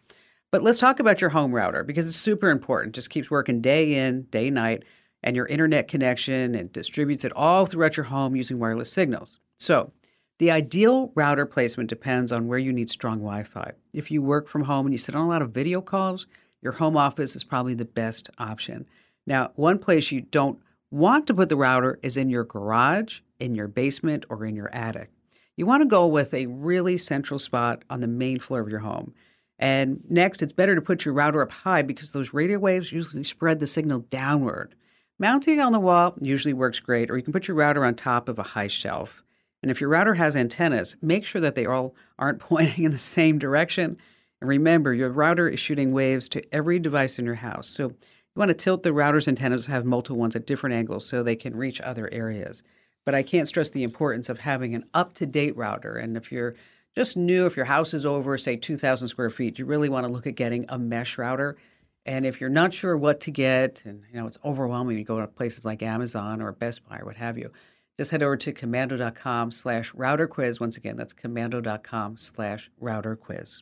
[0.52, 2.96] But let's talk about your home router because it's super important.
[2.96, 4.84] Just keeps working day in, day night,
[5.24, 9.40] and your internet connection and distributes it all throughout your home using wireless signals.
[9.60, 9.92] So
[10.40, 13.74] the ideal router placement depends on where you need strong Wi Fi.
[13.94, 16.28] If you work from home and you sit on a lot of video calls,
[16.62, 18.86] your home office is probably the best option.
[19.28, 20.60] Now, one place you don't
[20.92, 24.74] want to put the router is in your garage, in your basement, or in your
[24.74, 25.10] attic.
[25.56, 28.80] You want to go with a really central spot on the main floor of your
[28.80, 29.14] home.
[29.60, 33.24] And next, it's better to put your router up high because those radio waves usually
[33.24, 34.76] spread the signal downward.
[35.20, 38.28] Mounting on the wall usually works great, or you can put your router on top
[38.28, 39.24] of a high shelf.
[39.64, 42.98] And if your router has antennas, make sure that they all aren't pointing in the
[42.98, 43.98] same direction.
[44.40, 47.70] And remember, your router is shooting waves to every device in your house.
[47.70, 51.24] So you want to tilt the router's antennas, have multiple ones at different angles so
[51.24, 52.62] they can reach other areas.
[53.06, 55.96] But I can't stress the importance of having an up to date router.
[55.96, 56.56] And if you're
[56.96, 60.12] just new, if your house is over, say, 2,000 square feet, you really want to
[60.12, 61.58] look at getting a mesh router.
[62.06, 65.22] And if you're not sure what to get, and you know it's overwhelming, you go
[65.22, 67.50] to places like Amazon or Best Buy or what have you,
[67.98, 70.60] just head over to komando.com slash router quiz.
[70.60, 73.62] Once again, that's komando.com slash router quiz.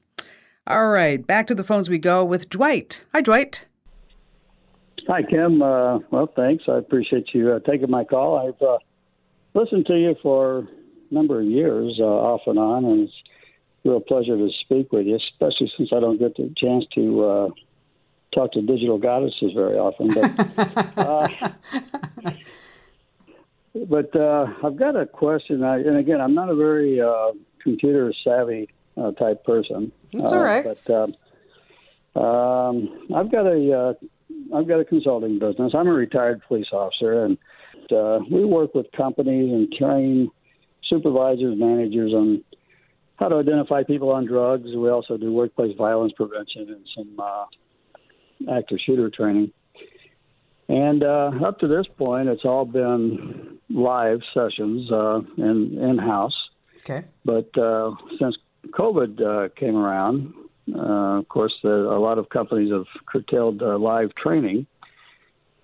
[0.68, 3.02] All right, back to the phones we go with Dwight.
[3.14, 3.66] Hi, Dwight.
[5.08, 5.62] Hi, Kim.
[5.62, 6.66] Uh, well, thanks.
[6.68, 8.38] I appreciate you uh, taking my call.
[8.38, 8.78] I've uh,
[9.54, 13.14] listened to you for a number of years, uh, off and on, and it's
[13.84, 17.24] a real pleasure to speak with you, especially since I don't get the chance to
[17.24, 17.50] uh,
[18.34, 20.14] talk to digital goddesses very often.
[20.14, 21.28] But uh,
[23.74, 27.32] but uh, I've got a question, I, and again, I'm not a very uh,
[27.64, 29.92] computer savvy uh, type person.
[30.14, 30.66] That's all right.
[30.66, 33.94] But um, um, I've got a uh,
[34.56, 35.74] I've got a consulting business.
[35.74, 37.38] I'm a retired police officer, and
[37.92, 40.30] uh, we work with companies and train
[40.90, 42.44] supervisors, managers on
[43.18, 44.68] how to identify people on drugs.
[44.76, 49.54] We also do workplace violence prevention and some uh, active shooter training.
[50.68, 56.36] And uh, up to this point, it's all been live sessions uh, in in house.
[56.84, 57.06] Okay.
[57.26, 58.36] But uh, since
[58.70, 60.34] COVID uh, came around,
[60.74, 64.68] uh, of course, the, a lot of companies have curtailed uh, live training.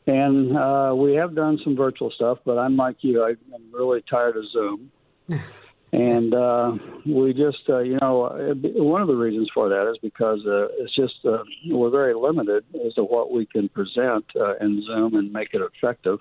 [0.05, 3.23] And uh, we have done some virtual stuff, but I'm like you.
[3.25, 3.37] I'm
[3.73, 4.91] really tired of Zoom.
[5.91, 8.31] and uh, we just, uh, you know,
[8.75, 12.63] one of the reasons for that is because uh, it's just uh, we're very limited
[12.85, 16.19] as to what we can present uh, in Zoom and make it effective.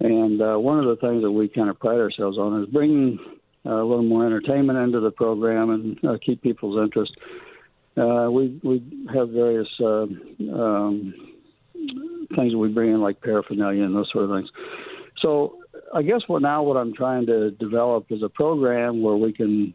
[0.00, 3.18] And uh, one of the things that we kind of pride ourselves on is bringing
[3.66, 7.12] uh, a little more entertainment into the program and uh, keep people's interest.
[7.96, 8.82] Uh, we we
[9.12, 10.06] have various uh,
[10.54, 11.14] um,
[12.34, 14.48] things that we bring in, like paraphernalia and those sort of things.
[15.18, 15.58] So
[15.94, 19.74] I guess what now what I'm trying to develop is a program where we can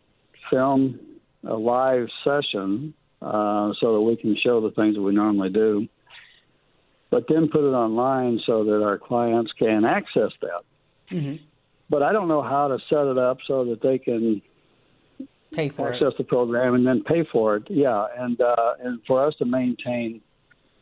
[0.49, 0.99] film
[1.47, 5.87] a live session uh, so that we can show the things that we normally do,
[7.09, 10.61] but then put it online so that our clients can access that.
[11.11, 11.43] Mm-hmm.
[11.89, 14.41] But I don't know how to set it up so that they can
[15.53, 16.17] Pay for access it.
[16.17, 17.63] the program and then pay for it.
[17.69, 20.21] Yeah, and uh, and for us to maintain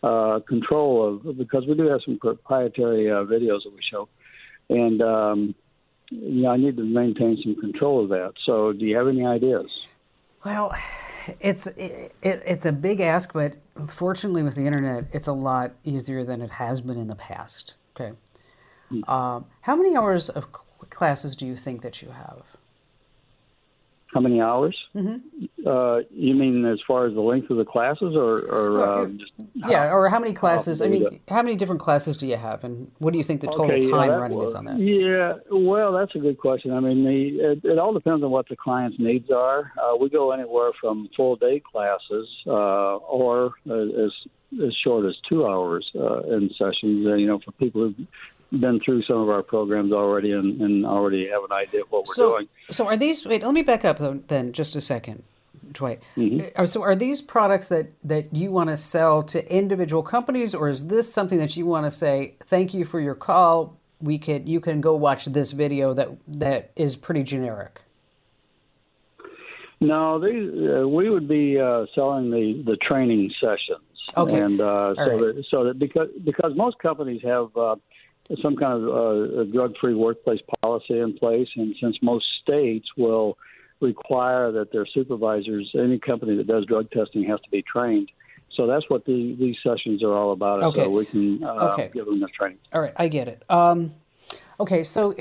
[0.02, 4.08] uh, control of because we do have some proprietary uh, videos that we show,
[4.70, 5.56] and um,
[6.10, 8.34] you know I need to maintain some control of that.
[8.46, 9.68] So, do you have any ideas?
[10.46, 10.74] Well,
[11.40, 13.56] it's it, it's a big ask, but
[13.88, 17.74] fortunately with the internet, it's a lot easier than it has been in the past.
[17.96, 18.14] Okay.
[19.08, 20.48] Um, how many hours of
[20.90, 22.44] classes do you think that you have?
[24.14, 24.78] How many hours?
[24.96, 25.68] Mm-hmm.
[25.68, 29.10] Uh, you mean as far as the length of the classes, or, or uh,
[29.56, 30.82] Yeah, or how many classes?
[30.82, 33.42] I do mean, how many different classes do you have, and what do you think
[33.42, 34.78] the total Okay, time running is on that?
[34.78, 36.72] Yeah, well, that's a good question.
[36.72, 39.72] I mean, the, it, it all depends on what the client's needs are.
[39.82, 42.52] Uh, we go anywhere from full day classes uh,
[42.98, 44.12] or uh, as
[44.64, 47.08] as short as two hours uh, in sessions.
[47.08, 48.08] Uh, you know, for people who've
[48.60, 52.08] been through some of our programs already and, and already have an idea of what
[52.08, 52.48] we're So, doing.
[52.72, 53.26] so are these?
[53.26, 55.24] Wait, let me back up though, then just a second,
[55.72, 56.02] Dwight.
[56.16, 56.48] Mm-hmm.
[56.56, 60.70] Uh, So, are these products that that you want to sell to individual companies, or
[60.70, 63.78] is this something that you want to say, "Thank you for your call.
[64.02, 67.82] We could you can go watch this video that that is pretty generic."
[69.82, 73.82] No, these uh, we would be uh, selling the the training sessions.
[74.16, 74.40] Okay.
[74.40, 75.36] And uh, so right.
[75.36, 77.76] that so that because because most companies have uh,
[78.42, 83.38] some kind of uh, a drug-free workplace policy in place, and since most states will
[83.82, 88.10] require that their supervisors, any company that does drug testing, has to be trained.
[88.56, 90.64] So that's what the, these sessions are all about.
[90.64, 90.84] Okay.
[90.84, 91.90] So we can uh, Okay.
[91.94, 92.60] give them this training.
[92.72, 93.44] All right, I get it.
[93.50, 93.94] Um,
[94.60, 95.16] okay, so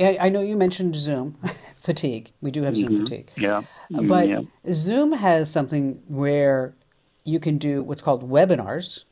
[0.00, 1.36] I, I know you mentioned Zoom
[1.82, 2.30] fatigue.
[2.40, 3.30] We do have Zoom fatigue.
[3.36, 3.62] Yeah.
[3.92, 4.40] Mm, But yeah.
[4.72, 6.74] Zoom has something where
[7.22, 9.04] you can do what's called webinars,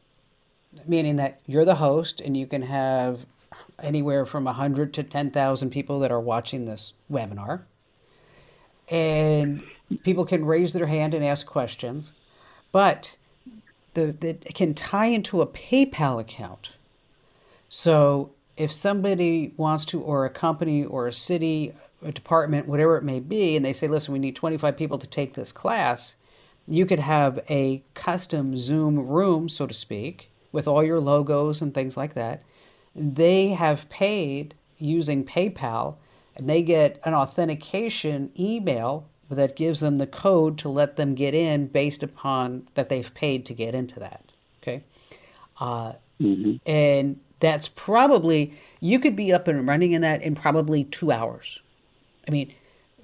[0.87, 3.27] meaning that you're the host and you can have
[3.83, 7.63] anywhere from 100 to 10,000 people that are watching this webinar.
[8.89, 9.63] And
[10.05, 12.13] people can raise their hand and ask questions,
[12.73, 13.17] but
[13.95, 16.71] the, the, it can tie into a PayPal account.
[17.69, 23.05] So if somebody wants to, or a company or a city, a department, whatever it
[23.05, 26.17] may be, and they say, listen, we need 25 people to take this class,
[26.67, 31.75] you could have a custom Zoom room, so to speak, with all your logos and
[31.75, 32.43] things like that.
[32.95, 35.97] They have paid using PayPal,
[36.37, 41.35] and they get an authentication email that gives them the code to let them get
[41.35, 44.25] in based upon that they've paid to get into that.
[44.63, 44.85] Okay.
[45.59, 45.93] Uh,
[46.67, 51.61] and that's probably you could be up and running in that in probably two hours.
[52.29, 52.55] I mean,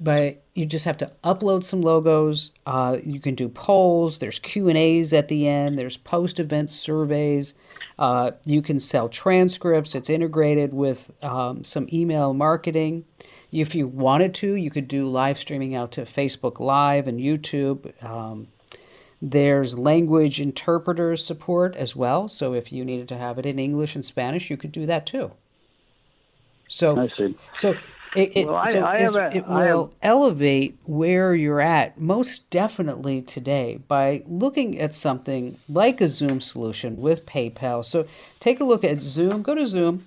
[0.00, 2.50] but you just have to upload some logos.
[2.66, 4.18] Uh, you can do polls.
[4.18, 5.78] There's Q and A's at the end.
[5.78, 7.54] There's post-event surveys.
[7.98, 9.94] Uh, you can sell transcripts.
[9.94, 13.04] It's integrated with um, some email marketing.
[13.50, 17.92] If you wanted to, you could do live streaming out to Facebook Live and YouTube.
[18.04, 18.48] Um,
[19.20, 22.29] there's language interpreters support as well.
[22.29, 25.06] So if you needed to have it in English and Spanish, you could do that
[25.06, 25.33] too.
[26.68, 27.37] So I see.
[27.56, 27.75] so
[28.17, 31.35] it, it, Well, I- so I it's- have a- it I have- will elevate where
[31.35, 37.85] you're at most definitely today by looking at something like a Zoom solution with PayPal.
[37.85, 38.06] So
[38.40, 40.06] take a look at Zoom, go to Zoom,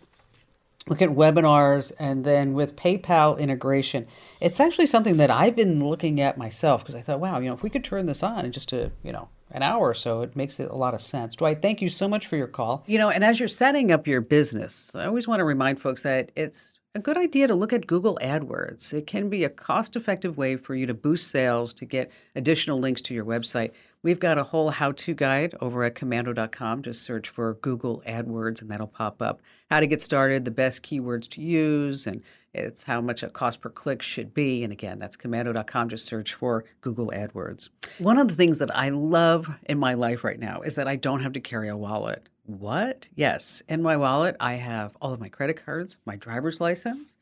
[0.88, 4.08] look at webinars, and then with PayPal integration.
[4.40, 7.54] It's actually something that I've been looking at myself because I thought, wow, you know,
[7.54, 10.22] if we could turn this on in just a, you know, an hour or so,
[10.22, 11.36] it makes it a lot of sense.
[11.36, 12.84] Dwight, thank you so much for your call.
[12.88, 16.04] You know, and as you're setting up your business, I always want to remind folks
[16.04, 18.92] that it's a good idea to look at Google AdWords.
[18.94, 22.80] It can be a cost effective way for you to boost sales, to get additional
[22.80, 23.72] links to your website.
[24.04, 26.82] We've got a whole how to guide over at komando.com.
[26.82, 29.42] Just search for Google AdWords and that'll pop up.
[29.70, 32.24] How to get started, the best keywords to use, and
[32.54, 34.64] it's how much a cost per click should be.
[34.64, 35.88] And again, that's komando.com.
[35.88, 37.70] Just search for Google AdWords.
[38.00, 40.98] One of the things that I love in my life right now is that I
[40.98, 42.28] don't have to carry a wallet.
[42.44, 43.08] What?
[43.16, 43.62] Yes.
[43.70, 47.16] In my wallet, I have all of my credit cards, my driver's license,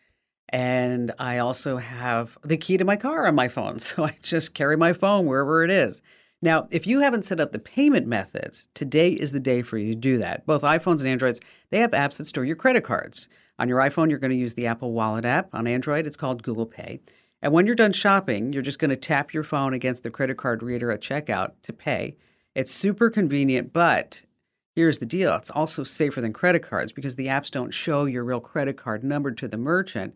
[0.49, 3.79] and I also have the key to my car on my phone.
[3.79, 6.01] So I just carry my phone wherever it is.
[6.41, 9.93] Now, if you haven't set up the payment methods, today is the day for you
[9.93, 10.45] to do that.
[10.45, 13.27] Both iPhones and Androids, they have apps that store your credit cards.
[13.59, 15.53] On your iPhone, you're going to use the Apple Wallet app.
[15.53, 17.01] On Android, it's called Google Pay.
[17.41, 20.37] And when you're done shopping, you're just going to tap your phone against the credit
[20.37, 22.15] card reader at checkout to pay.
[22.55, 24.21] It's super convenient, but
[24.75, 28.23] here's the deal it's also safer than credit cards because the apps don't show your
[28.23, 30.13] real credit card number to the merchant.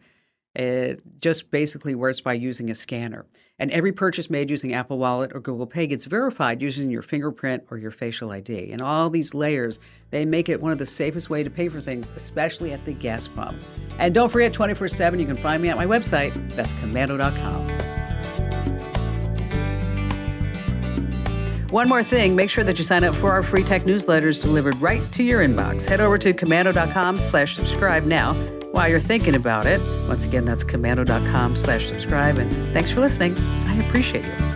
[0.56, 3.26] It just basically works by using a scanner.
[3.60, 7.64] And every purchase made using Apple Wallet or Google Pay gets verified using your fingerprint
[7.70, 8.72] or your facial ID.
[8.72, 9.80] And all these layers,
[10.10, 12.94] they make it one of the safest way to pay for things, especially at the
[12.94, 13.62] gas pump.
[14.00, 16.34] And don't forget 24/7 you can find me at my website.
[16.56, 18.03] That's komando.com.
[21.74, 24.80] One more thing, make sure that you sign up for our free tech newsletters delivered
[24.80, 25.84] right to your inbox.
[25.84, 28.36] Head over to komando.com slash subscribe now
[28.74, 29.82] while you're thinking about it.
[30.08, 32.38] Once again, that's komando.com slash subscribe.
[32.38, 33.36] And thanks for listening.
[33.66, 34.53] I appreciate you.